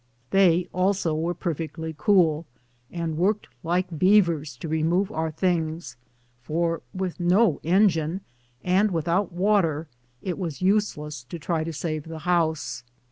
They, 0.31 0.67
also, 0.73 1.13
were 1.13 1.35
perfectly 1.35 1.93
cool, 1.95 2.47
and 2.91 3.17
worked 3.19 3.47
like 3.63 3.99
beavers 3.99 4.57
to 4.57 4.67
remove 4.67 5.11
our 5.11 5.29
things; 5.29 5.95
for 6.41 6.81
with 6.91 7.19
no 7.19 7.61
engine 7.63 8.21
and 8.63 8.89
without 8.89 9.31
water 9.31 9.85
it 10.23 10.39
was 10.39 10.59
useless 10.59 11.23
to 11.25 11.37
try 11.37 11.63
to 11.63 11.71
save 11.71 12.05
the 12.05 12.17
house. 12.25 12.83